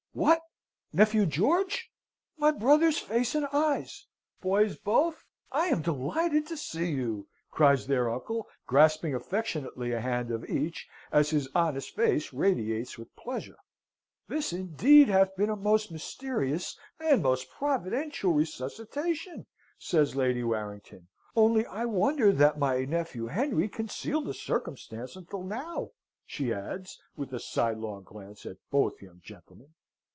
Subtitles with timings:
[0.13, 0.41] "What,
[0.91, 1.89] nephew George?
[2.37, 4.07] My brother's face and eyes!
[4.41, 10.29] Boys both, I am delighted to see you!" cries their uncle, grasping affectionately a hand
[10.29, 13.55] of each, as his honest face radiates with pleasure.
[14.27, 19.45] "This indeed hath been a most mysterious and a most providential resuscitation,"
[19.77, 21.07] says Lady Warrington.
[21.37, 25.91] "Only I wonder that my nephew Henry concealed the circumstance until now,"
[26.25, 29.69] she adds, with a sidelong glance at both young gentlemen.